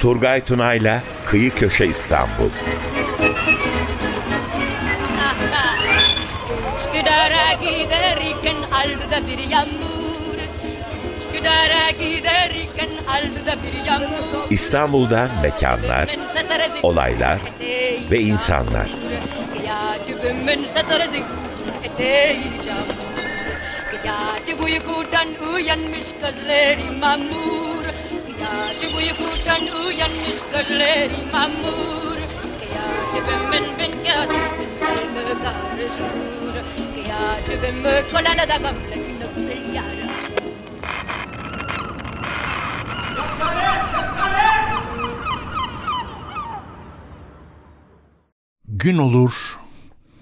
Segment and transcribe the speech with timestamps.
[0.00, 2.50] Turgay Tunay'la Kıyı Köşe İstanbul.
[6.86, 10.38] Üsküdar'a giderken aldı bir yağmur
[11.28, 16.08] Üsküdar'a giderken aldı bir yağmur İstanbul'da mekanlar,
[16.82, 17.38] olaylar
[18.10, 18.90] ve insanlar.
[24.46, 27.84] Gece uykudan uyanmış gözleri mamur
[28.80, 32.16] Gece uykudan uyanmış gözleri mamur
[33.14, 34.26] Gece ben ben gece
[35.42, 36.64] karışır
[37.46, 38.96] Gece ben da gamle
[48.68, 49.58] Gün olur,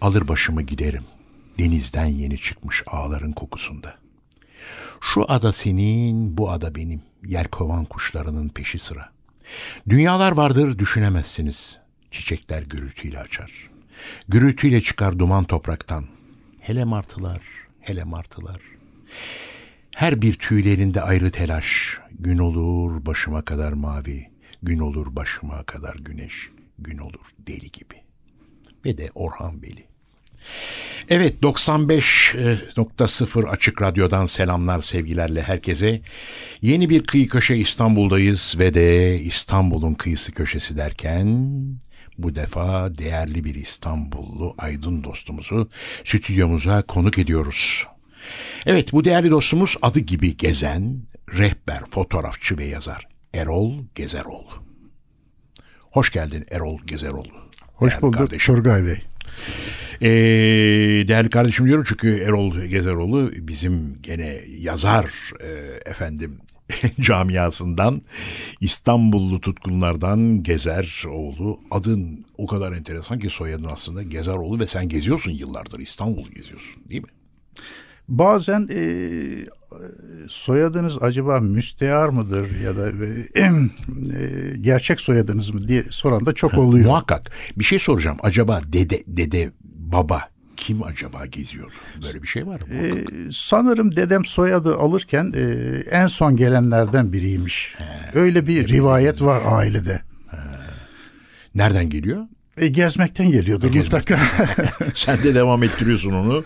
[0.00, 1.05] alır başımı giderim.
[1.59, 4.03] Denizden yeni çıkmış ağların kokusunda.
[5.05, 7.02] Şu ada senin, bu ada benim.
[7.24, 9.12] Yelkovan kuşlarının peşi sıra.
[9.88, 11.78] Dünyalar vardır düşünemezsiniz.
[12.11, 13.70] Çiçekler gürültüyle açar.
[14.28, 16.05] Gürültüyle çıkar duman topraktan.
[16.61, 17.41] Hele martılar,
[17.80, 18.61] hele martılar.
[19.96, 21.98] Her bir tüylerinde ayrı telaş.
[22.18, 24.30] Gün olur başıma kadar mavi.
[24.62, 26.50] Gün olur başıma kadar güneş.
[26.78, 28.02] Gün olur deli gibi.
[28.84, 29.94] Ve de Orhan Veli.
[31.09, 36.01] Evet 95.0 Açık Radyo'dan selamlar sevgilerle herkese.
[36.62, 41.59] Yeni bir kıyı köşe İstanbul'dayız ve de İstanbul'un kıyısı köşesi derken
[42.19, 45.69] bu defa değerli bir İstanbullu aydın dostumuzu
[46.05, 47.86] stüdyomuza konuk ediyoruz.
[48.67, 51.03] Evet bu değerli dostumuz adı gibi gezen,
[51.39, 54.64] rehber, fotoğrafçı ve yazar Erol Gezeroğlu.
[55.81, 57.33] Hoş geldin Erol Gezeroğlu.
[57.73, 58.55] Hoş bulduk kardeşim.
[58.55, 59.01] Turgay Bey.
[60.05, 60.10] Ee,
[61.08, 65.48] değerli kardeşim diyorum çünkü Erol Gezeroğlu bizim gene yazar e,
[65.91, 66.39] efendim
[67.01, 68.02] camiasından
[68.61, 71.61] İstanbullu tutkunlardan Gezer oğlu.
[71.70, 77.02] Adın o kadar enteresan ki soyadın aslında Gezeroğlu ve sen geziyorsun yıllardır İstanbul geziyorsun değil
[77.02, 77.08] mi?
[78.08, 78.83] Bazen e,
[80.29, 86.55] soyadınız acaba müstehar mıdır ya da e, e, gerçek soyadınız mı diye soran da çok
[86.55, 86.86] oluyor.
[86.86, 87.30] Muhakkak.
[87.56, 88.17] Bir şey soracağım.
[88.23, 89.50] Acaba dede dede
[89.94, 91.72] baba kim acaba geziyor?
[92.06, 92.66] Böyle bir şey var mı?
[92.74, 95.40] E, sanırım dedem soyadı alırken e,
[95.90, 97.77] en son gelenlerden biriymiş.
[98.14, 100.02] Öyle bir rivayet var ailede.
[101.55, 102.27] Nereden geliyor?
[102.57, 104.20] E, gezmekten geliyordur mutlaka.
[104.95, 106.45] Sen de devam ettiriyorsun onu.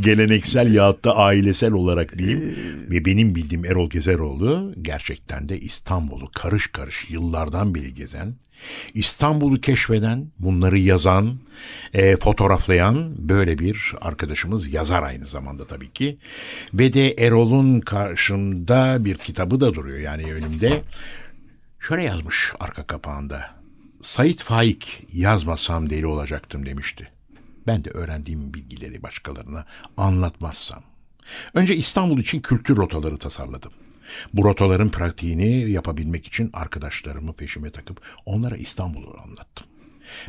[0.00, 2.56] Geleneksel yahut da ailesel olarak diyeyim.
[2.90, 8.34] Ve benim bildiğim Erol Gezeroğlu gerçekten de İstanbul'u karış karış yıllardan beri gezen,
[8.94, 11.40] İstanbul'u keşfeden, bunları yazan,
[11.94, 16.18] e, fotoğraflayan böyle bir arkadaşımız yazar aynı zamanda tabii ki.
[16.74, 20.82] Ve de Erol'un karşımda bir kitabı da duruyor yani önümde.
[21.80, 23.57] Şöyle yazmış arka kapağında.
[24.00, 27.08] Sait Faik yazmasam deli olacaktım demişti.
[27.66, 29.66] Ben de öğrendiğim bilgileri başkalarına
[29.96, 30.82] anlatmazsam.
[31.54, 33.72] Önce İstanbul için kültür rotaları tasarladım.
[34.32, 39.66] Bu rotaların pratiğini yapabilmek için arkadaşlarımı peşime takıp onlara İstanbul'u anlattım.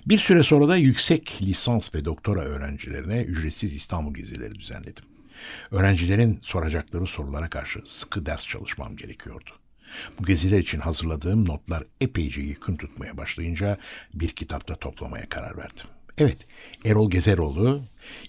[0.06, 5.06] Bir süre sonra da yüksek lisans ve doktora öğrencilerine ücretsiz İstanbul gezileri düzenledim.
[5.72, 9.59] Öğrencilerin soracakları sorulara karşı sıkı ders çalışmam gerekiyordu.
[10.20, 13.78] Bu geziler için hazırladığım notlar epeyce yakın tutmaya başlayınca
[14.14, 15.88] bir kitapta toplamaya karar verdim.
[16.20, 16.38] Evet,
[16.86, 17.84] Erol Gezeroğlu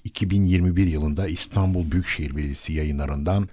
[0.04, 3.48] 2021 yılında İstanbul Büyükşehir Belediyesi yayınlarından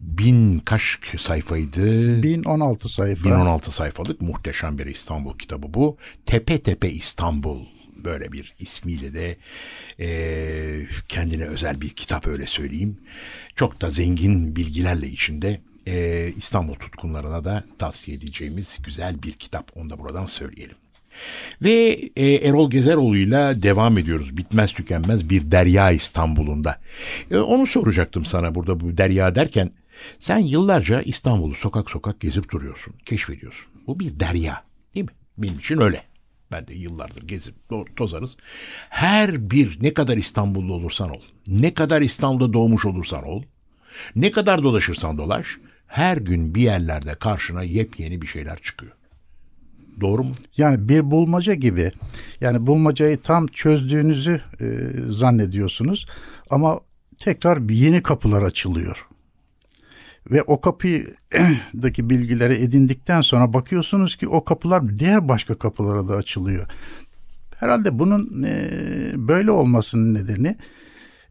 [0.00, 2.22] bin kaç sayfaydı?
[2.22, 3.24] 1016 sayfa.
[3.24, 5.96] 1016 sayfalık muhteşem bir İstanbul kitabı bu.
[6.26, 7.66] Tepe Tepe İstanbul
[8.04, 9.36] böyle bir ismiyle de
[10.00, 12.98] e, kendine özel bir kitap öyle söyleyeyim.
[13.56, 19.76] Çok da zengin bilgilerle içinde e, İstanbul tutkunlarına da tavsiye edeceğimiz güzel bir kitap.
[19.76, 20.76] Onu da buradan söyleyelim.
[21.62, 24.36] Ve e, Erol Gezeroğlu'yla devam ediyoruz.
[24.36, 26.80] Bitmez tükenmez bir derya İstanbul'unda.
[27.30, 29.70] E, onu soracaktım sana burada bu derya derken.
[30.18, 33.66] Sen yıllarca İstanbul'u sokak sokak gezip duruyorsun, keşfediyorsun.
[33.86, 34.64] Bu bir derya
[34.94, 35.12] değil mi?
[35.38, 36.02] Benim için öyle.
[36.52, 37.54] Ben de yıllardır gezip
[37.96, 38.36] tozarız.
[38.88, 43.42] Her bir ne kadar İstanbullu olursan ol, ne kadar İstanbul'da doğmuş olursan ol,
[44.16, 45.46] ne kadar dolaşırsan dolaş,
[45.92, 48.92] her gün bir yerlerde karşına yepyeni bir şeyler çıkıyor.
[50.00, 50.32] Doğru mu?
[50.56, 51.90] Yani bir bulmaca gibi.
[52.40, 54.66] Yani bulmacayı tam çözdüğünüzü e,
[55.08, 56.06] zannediyorsunuz
[56.50, 56.80] ama
[57.18, 59.06] tekrar yeni kapılar açılıyor.
[60.30, 66.66] Ve o kapıdaki bilgileri edindikten sonra bakıyorsunuz ki o kapılar diğer başka kapılara da açılıyor.
[67.56, 68.70] Herhalde bunun e,
[69.14, 70.56] böyle olmasının nedeni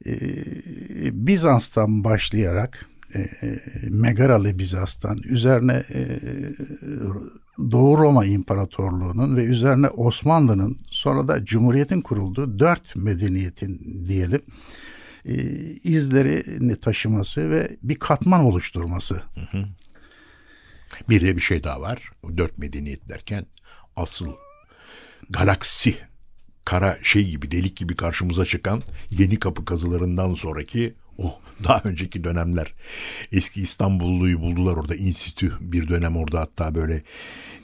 [0.06, 0.14] e,
[1.28, 3.30] Bizans'tan başlayarak e,
[3.90, 6.20] Megaralı Bizans'tan, üzerine e,
[7.72, 14.42] Doğu Roma İmparatorluğu'nun ve üzerine Osmanlı'nın sonra da Cumhuriyet'in kurulduğu dört medeniyetin diyelim
[15.26, 15.34] e,
[15.84, 19.22] izlerini taşıması ve bir katman oluşturması.
[21.10, 22.12] Bir de bir şey daha var.
[22.38, 23.46] Dört medeniyet derken
[23.96, 24.28] asıl
[25.30, 25.96] galaksi
[26.66, 32.74] kara şey gibi delik gibi karşımıza çıkan yeni kapı kazılarından sonraki o daha önceki dönemler.
[33.32, 34.96] Eski İstanbulluyu buldular orada.
[34.96, 37.04] İnstitü bir dönem orada hatta böyle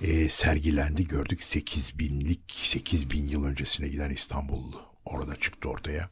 [0.02, 1.08] e, sergilendi.
[1.08, 6.10] Gördük 8 binlik 8 bin yıl öncesine giden İstanbullu orada çıktı ortaya.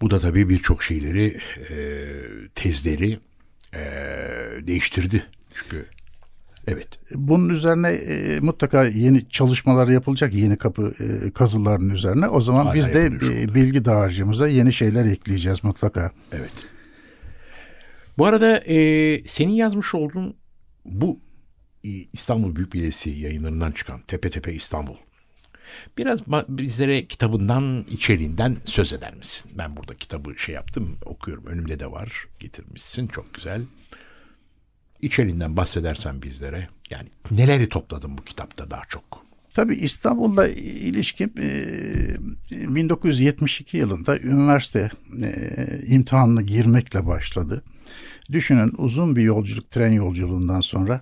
[0.00, 1.40] Bu da tabii birçok şeyleri
[1.70, 1.76] e,
[2.54, 3.20] tezleri
[3.74, 3.80] e,
[4.66, 5.26] değiştirdi.
[5.54, 5.86] Çünkü
[6.68, 6.88] Evet.
[7.14, 12.28] Bunun üzerine e, mutlaka yeni çalışmalar yapılacak yeni kapı e, kazılarının üzerine.
[12.28, 16.12] O zaman Hala biz de e, bilgi dağarcığımıza yeni şeyler ekleyeceğiz mutlaka.
[16.32, 16.52] Evet.
[18.18, 20.36] Bu arada e, senin yazmış olduğun
[20.84, 21.20] bu
[21.84, 24.96] e, İstanbul Büyük Bilesi yayınlarından çıkan Tepe Tepe İstanbul.
[25.98, 29.50] Biraz bizlere kitabından, içeriğinden söz eder misin?
[29.58, 31.46] Ben burada kitabı şey yaptım, okuyorum.
[31.46, 32.26] Önümde de var.
[32.40, 33.06] Getirmişsin.
[33.06, 33.62] Çok güzel.
[35.02, 36.68] İçeriğinden bahsedersen bizlere.
[36.90, 39.30] Yani neleri topladın bu kitapta daha çok?
[39.50, 44.90] Tabii İstanbul'la ilişkin e, 1972 yılında üniversite
[45.22, 45.32] e,
[45.86, 47.62] imtihanına girmekle başladı.
[48.32, 51.00] Düşünün uzun bir yolculuk, tren yolculuğundan sonra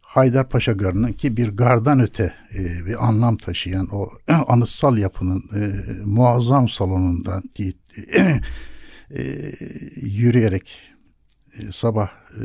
[0.00, 4.10] Haydarpaşa Garı'nın ki bir gardan öte e, bir anlam taşıyan o
[4.48, 5.72] anıtsal yapının e,
[6.04, 7.42] muazzam salonundan
[9.10, 9.52] e,
[9.96, 10.91] yürüyerek e,
[11.70, 12.44] sabah e,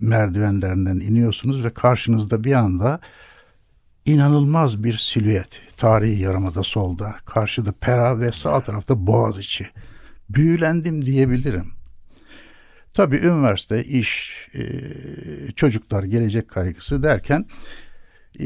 [0.00, 3.00] merdivenlerinden iniyorsunuz ve karşınızda bir anda
[4.04, 5.60] inanılmaz bir silüet.
[5.76, 9.66] Tarihi yarımada solda, karşıda Pera ve sağ tarafta Boğaziçi.
[10.28, 11.72] Büyülendim diyebilirim.
[12.94, 14.62] Tabii üniversite, iş, e,
[15.56, 17.46] çocuklar, gelecek kaygısı derken
[18.40, 18.44] e,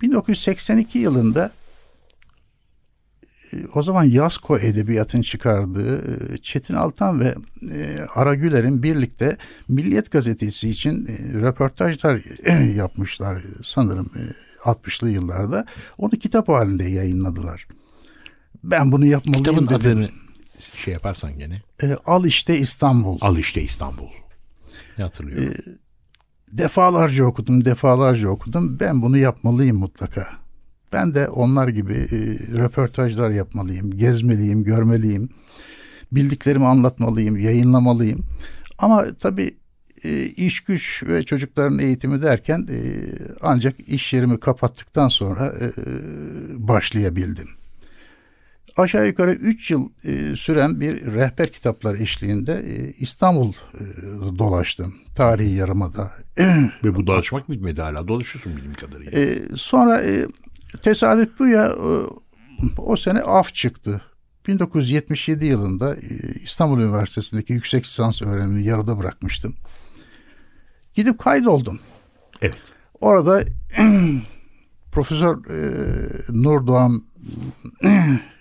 [0.00, 1.65] 1982 yılında e,
[3.74, 5.98] o zaman Yasko Edebiyat'ın çıkardığı
[6.34, 7.34] e, Çetin Altan ve
[7.72, 9.36] e, Ara Güler'in birlikte
[9.68, 12.20] Milliyet Gazetesi için e, röportajlar
[12.74, 14.22] yapmışlar sanırım e,
[14.68, 15.66] 60'lı yıllarda.
[15.98, 17.68] Onu kitap halinde yayınladılar.
[18.64, 19.76] Ben bunu yapmalıyım Kitabın dedim.
[19.76, 20.08] adını
[20.84, 21.62] şey yaparsan gene.
[21.82, 23.18] E, Al işte İstanbul.
[23.20, 24.08] Al işte İstanbul.
[24.98, 25.54] Ne hatırlıyorum.
[26.52, 28.80] Defalarca okudum, defalarca okudum.
[28.80, 30.28] Ben bunu yapmalıyım mutlaka.
[30.92, 32.16] Ben de onlar gibi e,
[32.58, 35.28] röportajlar yapmalıyım, gezmeliyim, görmeliyim.
[36.12, 38.24] Bildiklerimi anlatmalıyım, yayınlamalıyım.
[38.78, 39.56] Ama tabii
[40.04, 42.78] e, iş güç ve çocukların eğitimi derken e,
[43.42, 45.66] ancak iş yerimi kapattıktan sonra e,
[46.68, 47.48] başlayabildim.
[48.76, 53.82] Aşağı yukarı 3 yıl e, süren bir rehber kitaplar eşliğinde e, İstanbul e,
[54.38, 54.94] dolaştım.
[55.16, 56.10] Tarihi Yarımada,
[56.84, 58.08] Ve bu dolaşmak bitmedi hala.
[58.08, 59.20] Dolaşıyorsun bildiğim kadarıyla.
[59.20, 60.26] e, sonra e,
[60.82, 61.76] tesadüf bu ya
[62.78, 64.02] o sene af çıktı.
[64.46, 66.00] 1977 yılında e,
[66.44, 69.54] İstanbul Üniversitesi'ndeki yüksek lisans öğrenimini yarıda bırakmıştım.
[70.94, 71.80] Gidip kaydoldum.
[72.42, 72.56] Evet.
[73.00, 73.44] Orada
[74.92, 75.88] Profesör e,
[76.28, 77.04] Nur Doğan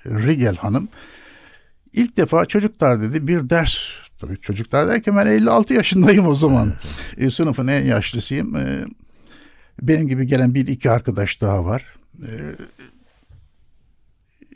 [0.05, 0.89] Rigel Hanım
[1.93, 3.77] ilk defa çocuklar dedi bir ders
[4.17, 6.73] tabii çocuklar derken ben 56 yaşındayım o zaman.
[7.17, 8.55] E, sınıfın en yaşlısıyım.
[8.55, 8.85] E,
[9.81, 11.85] benim gibi gelen bir iki arkadaş daha var.
[12.27, 12.55] E,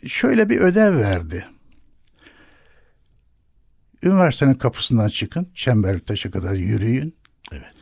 [0.08, 1.48] şöyle bir ödev verdi.
[4.04, 7.16] Üniversitenin kapısından çıkın, Çembertaş'a kadar yürüyün.
[7.51, 7.75] Evet.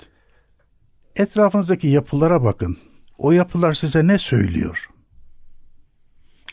[1.15, 2.77] Etrafınızdaki yapılara bakın.
[3.17, 4.89] O yapılar size ne söylüyor?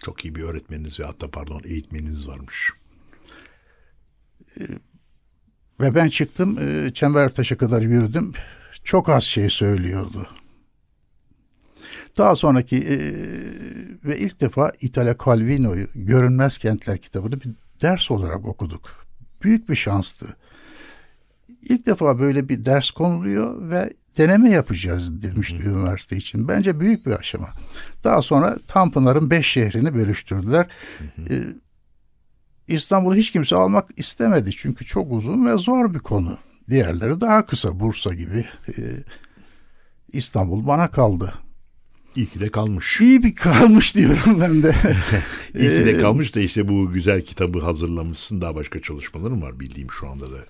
[0.05, 2.73] Çok iyi bir öğretmeniniz ve hatta pardon eğitmeniniz varmış.
[5.81, 8.33] Ve ben çıktım, e, Çembertaş'a kadar yürüdüm.
[8.85, 10.29] Çok az şey söylüyordu.
[12.19, 12.97] Daha sonraki e,
[14.05, 17.51] ve ilk defa Italo Calvino'yu Görünmez Kentler kitabını bir
[17.83, 19.07] ders olarak okuduk.
[19.43, 20.37] Büyük bir şanstı.
[21.63, 26.49] İlk defa böyle bir ders konuluyor ve deneme yapacağız demişti üniversite için.
[26.49, 27.49] Bence büyük bir aşama.
[28.05, 30.67] Daha sonra Tanpınar'ın beş şehrini bölüştürdüler.
[31.31, 31.43] Ee,
[32.69, 36.39] İstanbul'u hiç kimse almak istemedi çünkü çok uzun ve zor bir konu.
[36.71, 38.47] Diğerleri daha kısa Bursa gibi.
[38.69, 38.83] Ee,
[40.13, 41.35] İstanbul bana kaldı.
[42.17, 43.01] İyi ki de kalmış.
[43.01, 44.75] İyi bir kalmış diyorum ben de.
[45.55, 48.41] İyi ki Ee, de kalmış da işte bu güzel kitabı hazırlamışsın.
[48.41, 50.45] Daha başka çalışmaların var bildiğim şu anda da.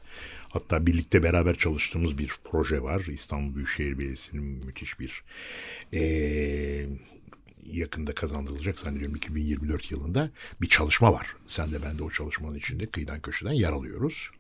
[0.49, 3.01] Hatta birlikte beraber çalıştığımız bir proje var.
[3.01, 5.23] İstanbul Büyükşehir Belediyesi'nin müthiş bir
[5.93, 6.87] eee,
[7.67, 10.31] yakında kazandırılacak zannediyorum 2024 yılında
[10.61, 11.27] bir çalışma var.
[11.47, 14.31] Sen de ben de o çalışmanın içinde kıyıdan köşeden yer alıyoruz.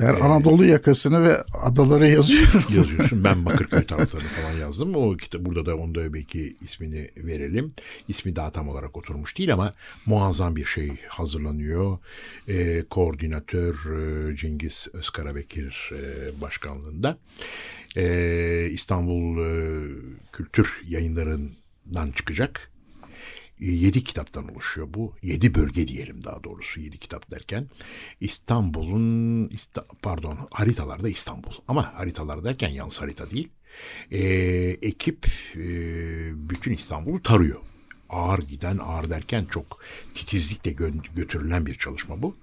[0.00, 2.64] Ben Anadolu yakasını ve adaları yazıyorum.
[2.76, 3.24] yazıyorsun.
[3.24, 4.94] Ben Bakırköy taraflarını falan yazdım.
[4.94, 7.74] O kitap burada da onda belki ismini verelim.
[8.08, 9.72] İsmi daha tam olarak oturmuş değil ama
[10.06, 11.98] muazzam bir şey hazırlanıyor.
[12.48, 13.74] Ee, koordinatör
[14.30, 17.18] e, Cengiz Özkarabekir e, başkanlığında.
[17.96, 19.82] Ee, İstanbul e,
[20.32, 22.70] Kültür Yayınları'ndan çıkacak.
[23.60, 25.14] Yedi kitaptan oluşuyor bu.
[25.22, 27.68] Yedi bölge diyelim daha doğrusu yedi kitap derken.
[28.20, 31.52] İstanbul'un, İsta, pardon haritalarda İstanbul.
[31.68, 33.48] Ama haritalar derken yalnız harita değil.
[34.10, 34.18] Ee,
[34.82, 35.60] ekip e,
[36.50, 37.60] bütün İstanbul'u tarıyor
[38.10, 39.78] ağır giden ağır derken çok
[40.14, 42.34] titizlikle gö- götürülen bir çalışma bu.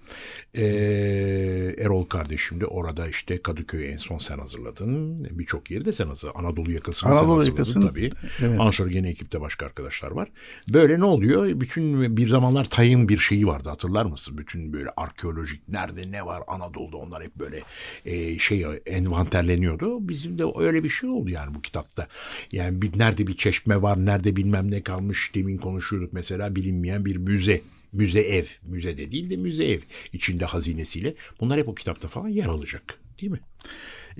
[0.53, 5.17] Ee, Erol kardeşim de orada işte Kadıköy'ü en son sen hazırladın.
[5.31, 6.39] Birçok yeri de sen hazırladın.
[6.39, 8.10] Anadolu yakasını Anadolu sen hazırladın yakasını, tabii.
[8.41, 8.74] evet.
[8.74, 10.29] Sonra gene ekipte başka arkadaşlar var.
[10.74, 11.60] Böyle ne oluyor?
[11.60, 14.38] Bütün bir zamanlar Tay'ın bir şeyi vardı hatırlar mısın?
[14.38, 17.62] Bütün böyle arkeolojik nerede ne var Anadolu'da onlar hep böyle
[18.05, 20.10] e, şey envanterleniyordu.
[20.10, 22.07] Bizim de öyle bir şey oldu yani bu kitapta.
[22.51, 25.31] Yani bir, nerede bir çeşme var, nerede bilmem ne kalmış.
[25.36, 27.62] Demin konuşuyorduk mesela bilinmeyen bir müze.
[27.93, 28.45] Müze ev.
[28.63, 29.79] Müze de değil de müze ev.
[30.13, 31.13] içinde hazinesiyle.
[31.39, 33.00] Bunlar hep o kitapta falan yer alacak.
[33.21, 33.39] Değil mi?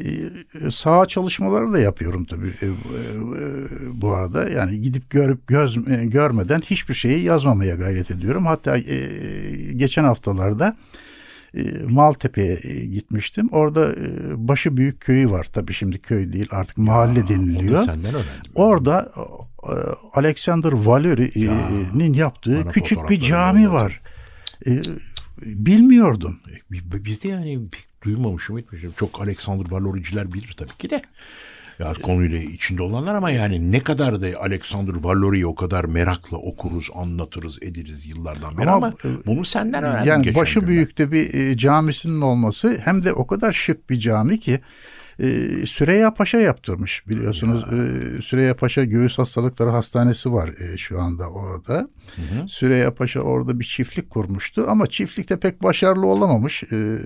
[0.04, 2.72] Ee, saha çalışmaları da yapıyorum tabii e, e,
[4.01, 4.50] bu arada.
[4.50, 8.46] Yani gidip görüp göz, e, görmeden hiçbir şeyi yazmamaya gayret ediyorum.
[8.46, 9.10] Hatta e,
[9.75, 10.77] geçen haftalarda
[11.88, 13.50] Maltepe'ye e, gitmiştim.
[13.52, 13.98] Orada e,
[14.48, 15.48] Başı Büyük Köyü var.
[15.54, 17.74] Tabii şimdi köy değil artık mahalle Aa, deniliyor.
[17.74, 18.52] Da senden öğrendim.
[18.56, 19.12] Orada
[19.64, 19.74] e,
[20.14, 24.02] Alexander Valeri'nin yaptığı bana küçük bir cami var.
[24.68, 24.82] E,
[25.42, 26.40] bilmiyordum.
[26.72, 27.68] Bi- Biz de yani
[28.04, 28.94] duymamışım etmişim.
[28.98, 31.02] Çok Alexander Valoriciler bilir tabii ki de.
[31.79, 36.89] Ya konuyla içinde olanlar ama yani ne kadar da Alexander Valori'yi o kadar merakla okuruz,
[36.96, 40.74] anlatırız, ederiz yıllardan beri ama, Ama, e, bunu senden öğrendim Yani başı gün ben.
[40.74, 44.60] büyükte bir e, camisinin olması hem de o kadar şık bir cami ki
[45.20, 47.63] e, Süreyya Paşa yaptırmış biliyorsunuz.
[47.63, 51.89] E, Süreyya Paşa Göğüs Hastalıkları Hastanesi var e, şu anda orada.
[52.48, 56.63] Süreyya Paşa orada bir çiftlik kurmuştu ama çiftlikte pek başarılı olamamış.
[56.63, 56.98] E,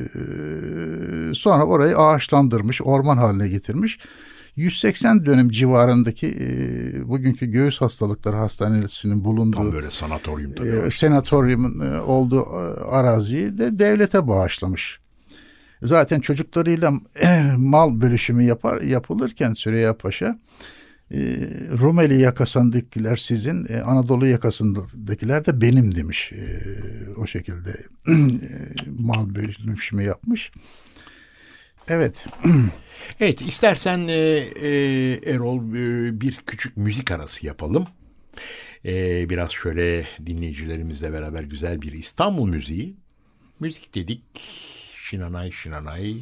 [1.33, 3.99] sonra orayı ağaçlandırmış, orman haline getirmiş.
[4.60, 10.70] 180 dönüm civarındaki e, bugünkü Göğüs Hastalıkları Hastanesi'nin bulunduğu Tam böyle sanatoryum tabii.
[10.70, 15.00] e, senatoryumun e, olduğu e, araziyi de devlete bağışlamış.
[15.82, 20.39] Zaten çocuklarıyla e, mal bölüşümü yapar yapılırken Süreyya Paşa
[21.12, 21.18] e,
[21.82, 26.32] Rumeli yakasındakiler sizin, e, Anadolu yakasındakiler de benim demiş.
[26.32, 26.63] E,
[27.18, 27.70] o şekilde
[28.08, 28.13] e,
[29.00, 30.51] mal bölüşümü yapmış.
[31.89, 32.25] Evet.
[33.19, 34.69] Evet istersen e, e,
[35.34, 37.88] Erol e, bir küçük müzik arası yapalım.
[38.86, 42.96] E, biraz şöyle dinleyicilerimizle beraber güzel bir İstanbul müziği.
[43.60, 44.24] Müzik dedik
[44.96, 46.17] Şinanay Şinanay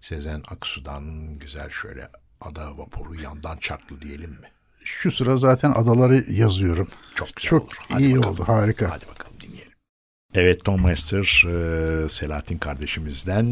[0.00, 2.08] Sezen Aksu'dan güzel şöyle
[2.40, 4.46] ada vapuru yandan çarklı diyelim mi?
[4.84, 6.88] Şu sıra zaten adaları yazıyorum.
[7.14, 7.76] Çok güzel Çok olur.
[7.88, 8.34] Hadi iyi bakalım.
[8.34, 8.90] oldu, harika.
[8.90, 9.36] Hadi bakalım.
[10.34, 13.46] Evet Tom Master e, Selahattin kardeşimizden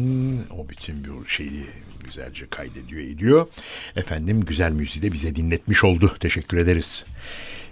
[0.57, 1.65] o bütün bir şeyi
[2.03, 3.47] güzelce kaydediyor ediyor.
[3.95, 6.15] Efendim güzel müziği de bize dinletmiş oldu.
[6.19, 7.05] Teşekkür ederiz.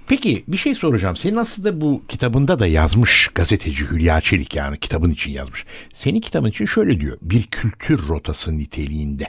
[0.08, 1.16] Peki bir şey soracağım.
[1.16, 5.66] Senin aslında bu kitabında da yazmış gazeteci Hülya Çelik yani kitabın için yazmış.
[5.94, 7.18] Senin kitabın için şöyle diyor.
[7.22, 9.28] Bir kültür rotası niteliğinde.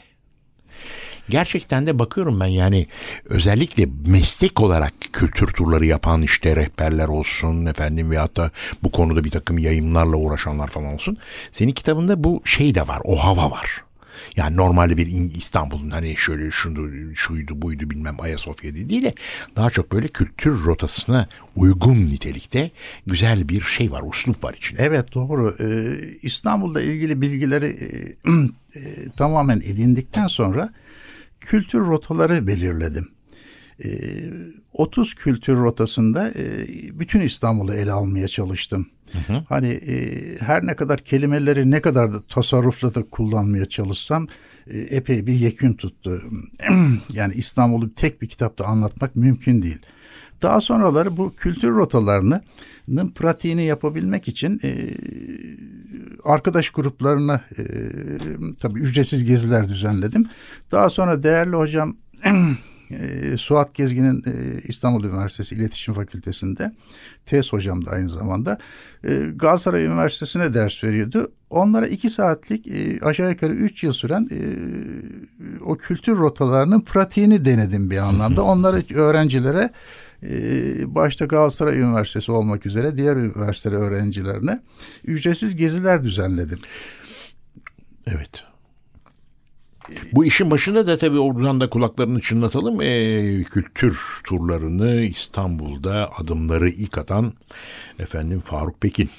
[1.28, 2.86] Gerçekten de bakıyorum ben yani
[3.24, 8.50] özellikle meslek olarak kültür turları yapan işte rehberler olsun efendim veyahut da
[8.82, 11.18] bu konuda bir takım yayınlarla uğraşanlar falan olsun.
[11.50, 13.86] Senin kitabında bu şey de var o hava var.
[14.36, 19.14] Yani normalde bir İstanbul'un hani şöyle şunu şuydu buydu bilmem Ayasofya değil de
[19.56, 22.70] daha çok böyle kültür rotasına uygun nitelikte
[23.06, 24.82] güzel bir şey var, uslup var içinde.
[24.82, 25.56] Evet doğru.
[25.60, 28.30] Ee, İstanbul'la ilgili bilgileri e,
[28.80, 30.72] e, tamamen edindikten sonra
[31.46, 33.15] kültür rotaları belirledim.
[33.84, 33.88] Ee,
[34.72, 36.66] 30 kültür rotasında e,
[36.98, 38.86] bütün İstanbul'u ele almaya çalıştım.
[39.48, 44.26] Hani e, her ne kadar kelimeleri ne kadar da tasarrufla da kullanmaya çalışsam
[44.66, 46.22] e, epey bir yekün tuttu.
[47.12, 49.78] yani İstanbul'u tek bir kitapta anlatmak mümkün değil.
[50.42, 54.90] Daha sonraları bu kültür rotalarının pratiğini yapabilmek için e,
[56.24, 57.62] arkadaş gruplarına e,
[58.60, 60.26] tabii ücretsiz geziler düzenledim.
[60.72, 61.96] Daha sonra değerli hocam
[62.90, 66.72] e, Suat Gezgin'in e, İstanbul Üniversitesi İletişim Fakültesi'nde
[67.26, 68.58] tez hocam da aynı zamanda
[69.04, 71.32] e, Galatasaray Üniversitesi'ne ders veriyordu.
[71.50, 74.40] Onlara iki saatlik e, aşağı yukarı üç yıl süren e,
[75.64, 78.42] o kültür rotalarının pratiğini denedim bir anlamda.
[78.42, 79.70] Onları öğrencilere
[80.86, 84.60] başta Galatasaray Üniversitesi olmak üzere diğer üniversite öğrencilerine
[85.04, 86.58] ücretsiz geziler düzenledim.
[88.06, 88.44] Evet.
[90.12, 92.80] Bu işin başında da tabii oradan da kulaklarını çınlatalım.
[92.80, 97.32] Ee, kültür turlarını İstanbul'da adımları ilk atan
[97.98, 99.10] efendim Faruk Pekin.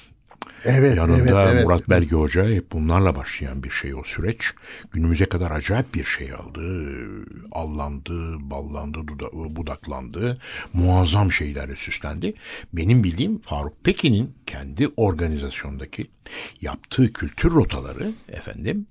[0.64, 1.64] Evet, Yanında evet, evet.
[1.64, 4.52] Murat Belge Hoca hep bunlarla başlayan bir şey o süreç.
[4.92, 6.60] Günümüze kadar acayip bir şey aldı.
[7.52, 10.38] Allandı, ballandı, duda- budaklandı.
[10.72, 12.34] Muazzam şeylerle süslendi.
[12.72, 16.06] Benim bildiğim Faruk Pekin'in kendi organizasyondaki
[16.60, 18.86] yaptığı kültür rotaları efendim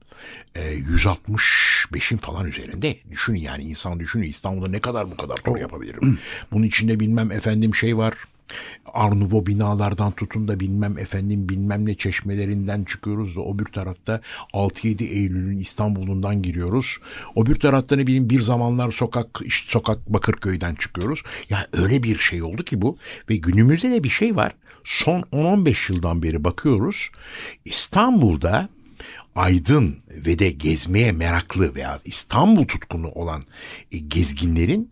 [0.55, 2.97] e, 165'in falan üzerinde.
[3.11, 6.19] Düşünün yani insan düşünün İstanbul'da ne kadar bu kadar tur yapabilirim.
[6.51, 8.13] Bunun içinde bilmem efendim şey var.
[8.93, 14.21] Arnuvo binalardan tutun da bilmem efendim bilmem ne çeşmelerinden çıkıyoruz da o bir tarafta
[14.53, 16.97] 6-7 Eylül'ün İstanbul'undan giriyoruz.
[17.35, 21.23] O bir tarafta ne bileyim bir zamanlar sokak işte sokak Bakırköy'den çıkıyoruz.
[21.49, 22.97] Ya öyle bir şey oldu ki bu
[23.29, 24.51] ve günümüzde de bir şey var.
[24.83, 27.09] Son 10-15 yıldan beri bakıyoruz.
[27.65, 28.69] İstanbul'da
[29.35, 33.43] aydın ve de gezmeye meraklı veya İstanbul tutkunu olan
[33.91, 34.91] e, gezginlerin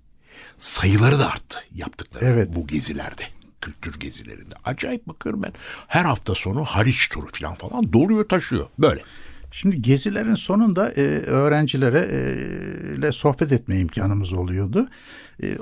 [0.58, 2.50] sayıları da arttı yaptıkları Evet.
[2.56, 3.24] bu gezilerde.
[3.62, 4.56] Kültür gezilerinde.
[4.66, 5.54] Acayip bakıyorum ben.
[5.88, 8.68] Her hafta sonu Haliç turu falan falan doluyor taşıyor.
[8.80, 9.02] Böyle.
[9.52, 14.88] Şimdi gezilerin sonunda e, öğrencilere e, ile sohbet etme imkanımız oluyordu.
[15.44, 15.58] E, e,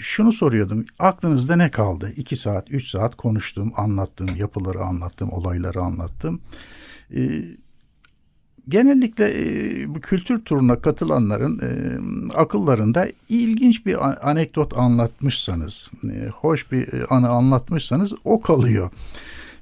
[0.00, 0.84] şunu soruyordum.
[0.98, 2.12] Aklınızda ne kaldı?
[2.16, 6.40] İki saat, üç saat konuştum, anlattım, yapıları anlattım, olayları anlattım.
[7.16, 7.20] E,
[8.68, 11.70] genellikle e, bu kültür turuna katılanların e,
[12.36, 13.96] akıllarında ilginç bir
[14.30, 18.90] anekdot anlatmışsanız, e, hoş bir e, anı anlatmışsanız o kalıyor.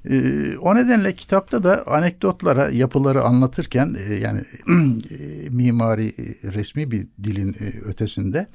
[0.09, 4.41] E, o nedenle kitapta da anekdotlara, yapıları anlatırken e, yani
[5.11, 8.47] e, mimari e, resmi bir dilin e, ötesinde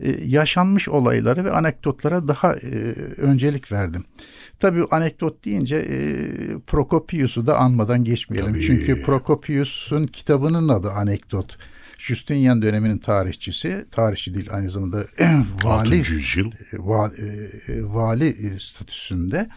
[0.00, 4.04] e, yaşanmış olayları ve anekdotlara daha e, öncelik verdim.
[4.58, 5.98] Tabii anekdot deyince e,
[6.66, 8.52] Prokopius'u da anmadan geçmeyelim.
[8.52, 8.62] Tabii.
[8.62, 11.56] Çünkü Prokopius'un kitabının adı Anekdot.
[11.98, 15.04] Justinian döneminin tarihçisi, tarihçi değil aynı zamanda
[15.64, 16.12] vali 6.
[16.12, 16.50] yüzyıl.
[16.72, 17.12] va-
[17.68, 19.48] e, vali e, statüsünde.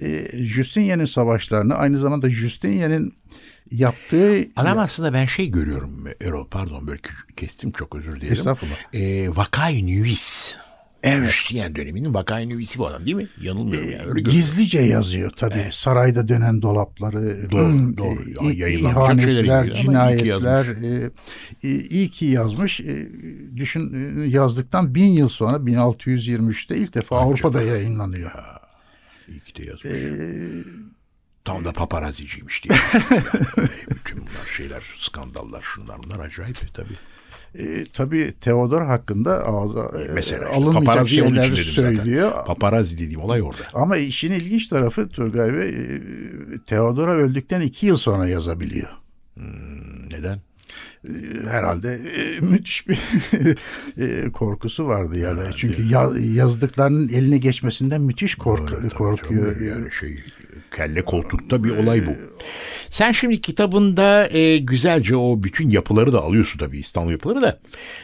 [0.00, 3.12] E, Justinian'ın savaşlarını aynı zamanda Justinian'ın
[3.70, 7.00] yaptığı Anam aslında ben şey görüyorum Erol pardon böyle
[7.36, 8.32] kestim çok özür dilerim.
[8.32, 8.76] Estağfurullah.
[8.94, 10.56] E, Vakay Nüvis.
[11.02, 11.28] Evet.
[11.28, 13.28] Hüsniyen döneminin Vakay Nüvis'i bu adam değil mi?
[13.40, 13.98] Yanılmıyorum yani.
[14.00, 14.32] Öyle görüyorum.
[14.32, 15.64] gizlice yazıyor tabii.
[15.70, 18.50] Sarayda dönen dolapları, Doğru, hmm, doğru.
[18.50, 21.10] e, Ya, ihanetler, cinayetler, e,
[21.62, 22.80] e, iyi ki yazmış.
[22.80, 23.08] E,
[23.56, 28.30] düşün e, yazdıktan bin yıl sonra 1623'te ilk defa Avrupa'da yayınlanıyor.
[29.30, 29.92] İyi ki de yazmış.
[29.94, 30.64] Ee,
[31.44, 32.78] Tam da paparaziciymiş diye.
[33.90, 36.94] Bütün bunlar şeyler, skandallar, şunlar bunlar acayip tabii.
[37.54, 41.62] E, tabii Theodor hakkında ağza, e, Mesela işte alınmayacak şeyler dedim zaten.
[41.62, 42.32] söylüyor.
[42.46, 43.62] Paparazzi dediğim olay orada.
[43.74, 46.00] Ama işin ilginç tarafı Turgay Bey, e,
[46.66, 48.88] Theodora öldükten iki yıl sonra yazabiliyor.
[50.12, 50.40] Neden?
[51.08, 51.12] E,
[51.50, 52.98] Herhalde e, müthiş bir
[53.98, 55.52] e, korkusu vardı ya da.
[55.56, 59.54] Çünkü ya- yazdıklarının eline geçmesinden müthiş korku, tabii, korkuyor.
[59.54, 59.66] tabii.
[59.66, 60.18] Yani şey
[60.76, 62.10] kelle koltukta bir olay bu.
[62.90, 67.60] Sen şimdi kitabında e, güzelce o bütün yapıları da alıyorsun tabii İstanbul yapıları da.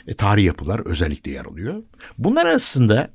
[0.06, 1.82] E, tarih yapılar özellikle yer alıyor.
[2.18, 3.10] Bunlar arasında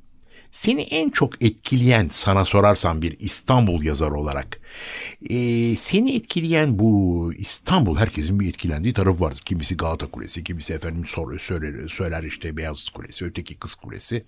[0.52, 4.60] seni en çok etkileyen sana sorarsam bir İstanbul yazarı olarak
[5.30, 9.34] e, seni etkileyen bu İstanbul herkesin bir etkilendiği tarafı var.
[9.44, 14.24] Kimisi Galata Kulesi, kimisi efendim sor, söyler, söyler işte Beyazıt Kulesi, öteki Kız Kulesi.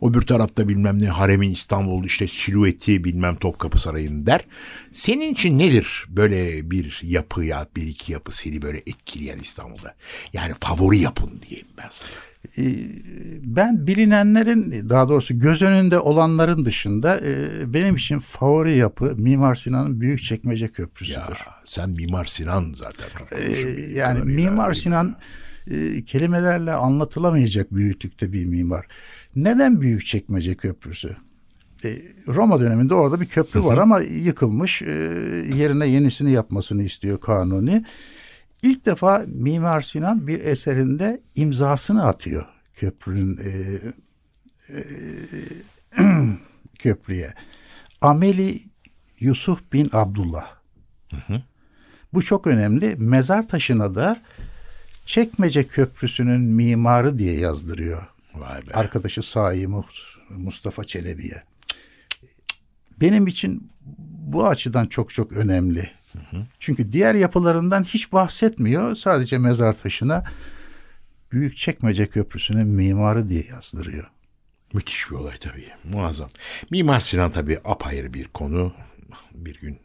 [0.00, 4.44] O bir tarafta bilmem ne Harem'in İstanbul işte silüeti bilmem Topkapı Sarayı'nın der.
[4.92, 9.94] Senin için nedir böyle bir yapı ya bir iki yapı seni böyle etkileyen İstanbul'da?
[10.32, 12.10] Yani favori yapın diyeyim ben sana.
[12.58, 12.64] E,
[13.42, 20.00] Ben bilinenlerin daha doğrusu göz önünde olanların dışında e, benim için favori yapı Mimar Sinan'ın
[20.00, 21.16] Büyükçekmece Köprüsü'dür.
[21.16, 23.08] Ya sen Mimar Sinan zaten.
[23.32, 25.16] Ee, yani Mimar Sinan
[25.70, 28.86] e, kelimelerle anlatılamayacak büyüklükte bir mimar.
[29.36, 31.16] Neden Büyükçekmece Köprüsü?
[31.84, 34.82] E, Roma döneminde orada bir köprü var ama yıkılmış.
[34.82, 34.92] E,
[35.56, 37.84] yerine yenisini yapmasını istiyor Kanuni.
[38.62, 43.80] İlk defa Mimar Sinan bir eserinde imzasını atıyor köprünün e,
[44.68, 44.82] e,
[46.78, 47.34] köprüye.
[48.00, 48.62] Ameli
[49.20, 50.56] Yusuf bin Abdullah.
[52.12, 52.96] Bu çok önemli.
[52.96, 54.22] Mezar taşına da
[55.06, 58.06] Çekmece Köprüsü'nün mimarı diye yazdırıyor.
[58.34, 58.72] Vay be.
[58.74, 59.86] Arkadaşı Sahi Mu-
[60.30, 61.42] Mustafa Çelebi'ye.
[63.00, 63.70] Benim için
[64.18, 65.90] bu açıdan çok çok önemli.
[66.58, 68.96] Çünkü diğer yapılarından hiç bahsetmiyor.
[68.96, 70.24] Sadece mezar taşına
[71.32, 74.10] Büyükçekmece Köprüsü'nün mimarı diye yazdırıyor.
[74.72, 75.68] Müthiş bir olay tabii.
[75.84, 76.28] Muazzam.
[76.70, 78.72] Mimar Sinan tabii apayrı bir konu.
[79.34, 79.78] Bir gün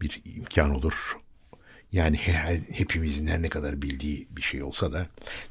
[0.00, 1.16] bir imkan olur.
[1.92, 5.06] Yani he- hepimizin her ne kadar bildiği bir şey olsa da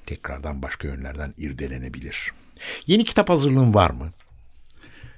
[0.06, 2.32] tekrardan başka yönlerden irdelenebilir.
[2.88, 4.12] Yeni kitap hazırlığın var mı?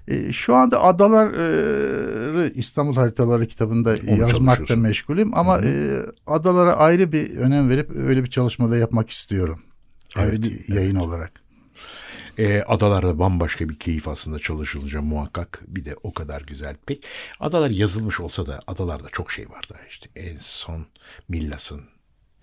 [0.07, 4.79] E, şu anda adaları İstanbul Haritaları kitabında yazmakta çalışıyorsun.
[4.79, 9.61] meşgulüm ama e, adalara ayrı bir önem verip öyle bir çalışmada yapmak istiyorum.
[10.15, 11.45] Ayrı Evet, bir yayın olarak.
[12.39, 15.61] Ee, adalarda bambaşka bir keyif aslında çalışılacak muhakkak.
[15.67, 16.75] Bir de o kadar güzel.
[16.85, 17.05] Pek
[17.39, 20.85] adalar yazılmış olsa da adalarda çok şey var da işte en son
[21.29, 21.81] Millas'ın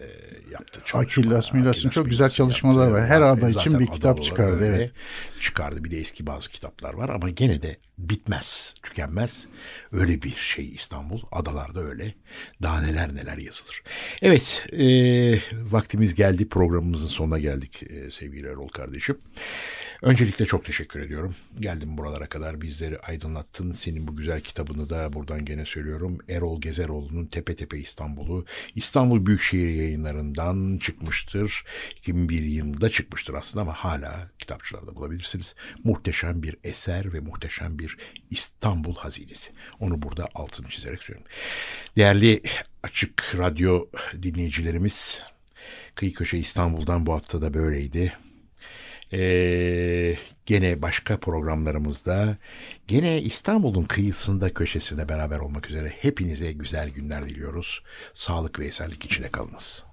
[0.03, 1.05] e, çalışmalar.
[1.07, 3.07] Akillas, Akillas, çok güzel yaptığı var.
[3.07, 4.93] Her ada için bir kitap çıkardı, evet.
[5.41, 9.49] Çıkardı bir de eski bazı kitaplar var ama gene de bitmez, tükenmez.
[9.93, 11.23] Öyle bir şey İstanbul.
[11.33, 12.15] Adalarda öyle.
[12.63, 13.83] Daha neler neler yazılır.
[14.23, 14.87] Evet, e,
[15.73, 16.49] vaktimiz geldi.
[16.49, 19.19] Programımızın sonuna geldik e, sevgili Erol kardeşim.
[20.03, 21.35] Öncelikle çok teşekkür ediyorum.
[21.61, 23.73] Geldim buralara kadar bizleri aydınlattın.
[23.73, 26.19] Senin bu güzel kitabını da buradan gene söylüyorum.
[26.29, 31.65] Erol Gezeroğlu'nun Tepe Tepe İstanbul'u İstanbul Büyükşehir yayınlarından çıkmıştır.
[31.97, 35.55] 2001 yılında çıkmıştır aslında ama hala kitapçılarda bulabilirsiniz.
[35.85, 37.97] Muhteşem bir eser ve muhteşem bir
[38.31, 39.53] İstanbul hazinesi.
[39.81, 41.33] Onu burada altını çizerek söylüyorum.
[41.97, 42.43] Değerli
[42.83, 43.87] Açık Radyo
[44.23, 45.23] dinleyicilerimiz,
[45.95, 48.13] Kıyı Köşe İstanbul'dan bu hafta da böyleydi.
[49.13, 52.37] Ee, gene başka programlarımızda
[52.87, 57.83] gene İstanbul'un kıyısında köşesinde beraber olmak üzere hepinize güzel günler diliyoruz.
[58.13, 59.92] Sağlık ve esenlik içine kalınız.